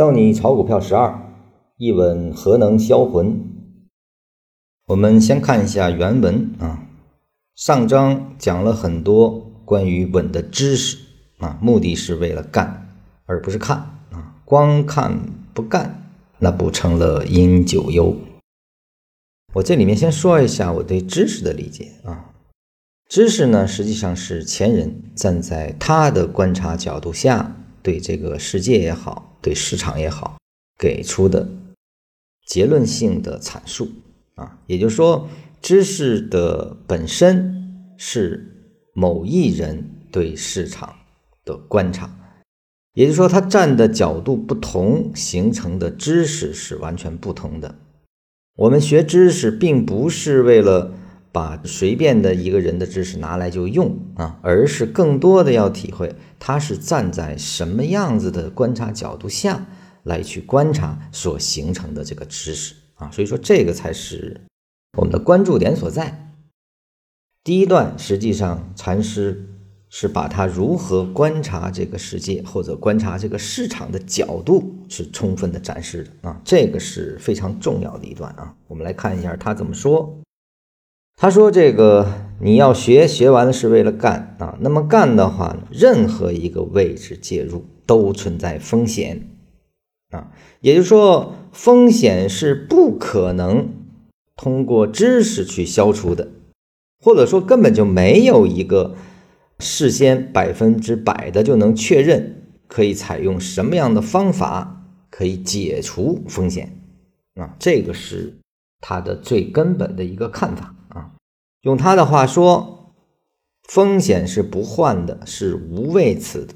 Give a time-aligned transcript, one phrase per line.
[0.00, 1.30] 教你炒股票十二，
[1.76, 3.38] 一稳何能销魂？
[4.86, 6.86] 我们先看一下原文啊。
[7.54, 10.96] 上章讲了很多关于稳的知识
[11.40, 13.76] 啊，目的是为了干，而不是看
[14.10, 14.36] 啊。
[14.46, 15.20] 光看
[15.52, 18.16] 不干，那不成了饮酒忧。
[19.52, 22.30] 我这里面先说一下我对知识的理解啊。
[23.10, 29.26] 知识呢，实际上是前人站在他的观察角度下，对这个世界也好。
[29.42, 30.38] 对市场也好，
[30.78, 31.48] 给出的
[32.46, 33.88] 结论性的阐述
[34.34, 35.28] 啊，也就是说，
[35.60, 40.94] 知识的本身是某一人对市场
[41.44, 42.10] 的观察，
[42.94, 47.74] 也就是说，他站的角度不同，形成的知识是完全不同的。
[48.56, 50.92] 我们学知识，并不是为了
[51.32, 56.14] 把随便的一个人的知识拿来就用啊，而是更多的要体会。
[56.38, 59.66] 他是站在什么样子的观察角度下
[60.02, 63.10] 来去观察所形成的这个知识啊？
[63.10, 64.40] 所以说这个才是
[64.98, 66.32] 我们的关注点所在。
[67.44, 69.48] 第一段实际上禅师
[69.88, 78.54] 是把他如何观察这个世界或者观察这个市场的角度是充分的展示的啊，这个是非常重要的一段啊。
[78.66, 80.18] 我们来看一下他怎么说。
[81.22, 84.56] 他说：“这个你要学，学完了是为了干啊。
[84.60, 89.28] 那么干的话，任何一个位置介入都存在风险
[90.12, 90.32] 啊。
[90.62, 93.68] 也就是说，风险是不可能
[94.34, 96.28] 通过知识去消除的，
[97.04, 98.94] 或者说根本就没有一个
[99.58, 106.80] 事先百分之百的就能确认可以采用什么样的方法可以解除风险
[107.34, 107.54] 啊。
[107.58, 108.38] 这个是
[108.80, 110.76] 他的最根本的一个看法。”
[111.62, 112.94] 用他的话说，
[113.68, 116.54] 风险是不换的，是无位次的。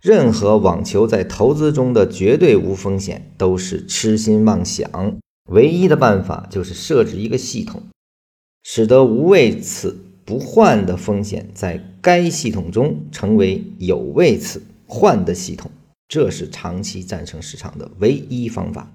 [0.00, 5.18] 任何网球在投资中的绝对无风险，都是痴心妄想。
[5.50, 7.82] 唯一的办法就是设置一个系统，
[8.62, 15.70] 使得无位次不换的风险在该系统中成为有位次换的系统。
[16.06, 18.90] 这是长期战胜市场的唯一方法。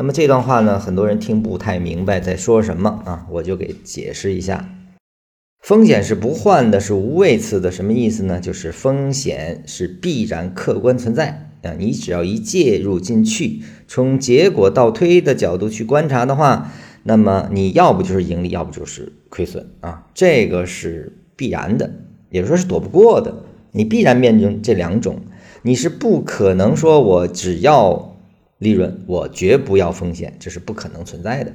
[0.00, 4.66] 那么这段话呢，很多人听不太明白在说什么啊，我就给解释一下。
[5.62, 8.40] 风险是不换的，是无位次的，什么意思呢？
[8.40, 16.72] 就是风险是必然客观存在啊，你只要一介入进去，从结果倒推的角度去观察的话，
[17.02, 21.92] 那么你要不就是盈利，要不就是亏损啊，这个是必然的，
[22.30, 23.34] 也就是说是躲不过的，
[23.72, 25.20] 你必然面临这两种，
[25.60, 28.09] 你是不可能说我只要。
[28.60, 31.52] 利润我绝不要风险，这是不可能存在的。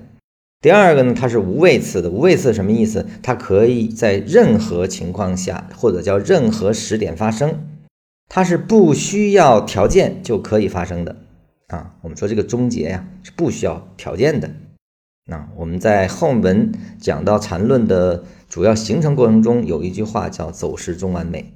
[0.60, 3.06] 第二个呢，它是无位次的，无位次什么意思？
[3.22, 7.68] 它可以在任何情况下或者叫任何时点发生，
[8.28, 11.16] 它是不需要条件就可以发生的
[11.68, 11.96] 啊。
[12.02, 14.50] 我们说这个终结呀是不需要条件的。
[15.28, 21.54] 那我们在后文讲到缠论的主要形成过程中，有一句话叫走势中完美。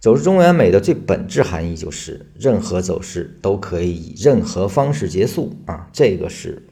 [0.00, 6.66] 走势中完美的最本质含义就是，任何走势都可以以任何方式结束啊，这个是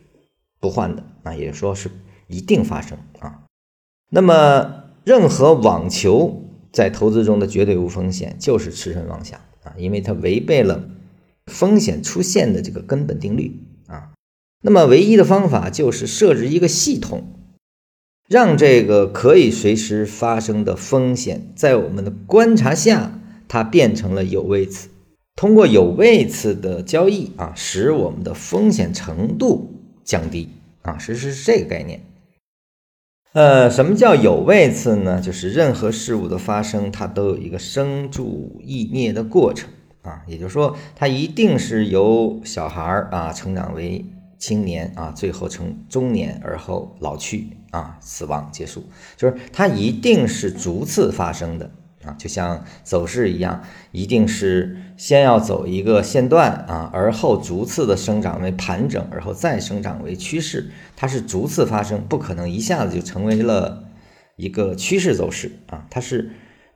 [0.59, 1.91] 不换的啊，也说是
[2.27, 3.45] 一定发生啊。
[4.11, 10.89] 那么，任何网球在投资中的绝对无风险，就是痴人妄想啊，因为它违背了
[11.45, 14.13] 风险出现的这个根本定律啊。
[14.63, 17.35] 那么，唯一的方法就是设置一个系统，
[18.27, 23.17] 让这个可以随时发生的风险在我们的观察下。
[23.49, 24.89] 它变成了有位次，
[25.35, 29.73] 通过有位次的交易啊，使我们的风险程度
[30.05, 30.51] 降低
[30.83, 32.03] 啊，实是这个概念。
[33.33, 35.21] 呃，什么叫有位次呢？
[35.21, 39.69] 就是任何事物的发生，它都有一个生住异灭的过程
[40.03, 44.05] 啊，也就是说，它一定是由小孩儿啊成长为
[44.39, 48.83] 青年啊，最后成中年，而后老去啊，死亡结束，
[49.17, 51.71] 就是它一定是逐次发生的。
[52.17, 63.85] 就像走势一样，一定是先要走一个线段啊，而后逐次的生长为盘整，而后再生长为趋势，它是逐次发生，不可能一下子就成为了
[64.37, 66.31] 一个趋势走势啊，它是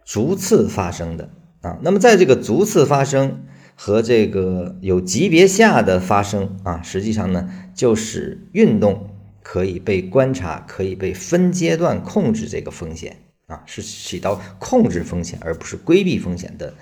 [0.05, 1.31] 逐次发生的
[1.61, 1.78] 啊。
[1.82, 3.44] 那么在这个逐次发生
[3.75, 9.11] 和这个有级别下的发生啊，实际上呢，就是运动
[9.43, 13.17] 可以被观察，可以被分阶段控制这个风险。
[13.52, 16.72] 啊，是起到控制风险而不是规避风险的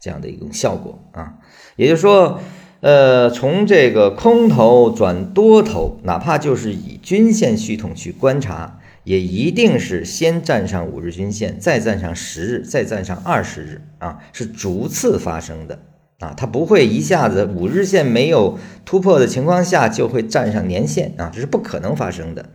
[0.00, 1.34] 这样的一种效果啊。
[1.76, 2.40] 也就是说，
[2.80, 15.78] 呃，从这个空头转多头，哪怕就是以均线系统去观察，也一定是先站上五日均线，再站上十日，再站上二十日啊，是逐次发生的
[16.18, 22.50] 啊，它不会一下子五日线没有突破的情况下就会站上年线啊，这是不可能发生的。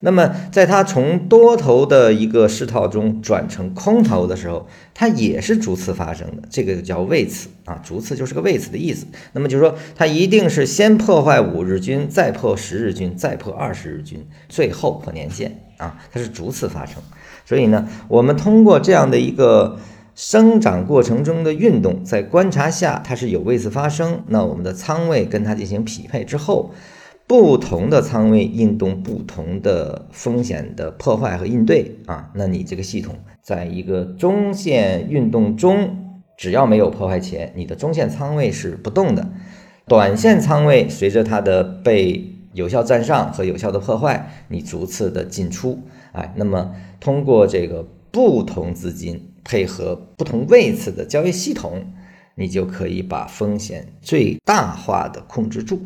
[0.00, 9.06] 那么，在它从多头的一个势套中转成空头的时候，它也是逐次发生的，这个叫位次啊，逐次就是个位次的意思。
[9.32, 16.96] 那么就是说，它一定是先破坏五日均，再破十日均，再破二十日均，最后破年线啊，它是逐次发生。
[17.46, 19.78] 所以呢，我们通过这样的一个
[20.14, 26.74] 生长过程中的运动，在观察下它是有位次发生，那我们的仓位跟它进行匹配之后。
[27.28, 39.28] 不同的仓位应动不同的风险的破坏和应对啊，那你这个系统在一个中线运动中，只要没有破坏前，你的中线仓位是不动的。
[39.88, 45.80] 短线仓位随着它的被有效占上和有效的破坏，你逐次的进出，
[46.12, 51.84] 哎，那么通过这个不同资金配合不同位次的交易系统，
[52.36, 55.80] 你就可以把风险最大化的控制住。